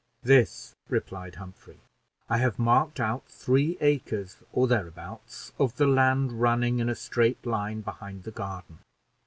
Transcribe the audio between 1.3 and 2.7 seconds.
Humphrey: "I have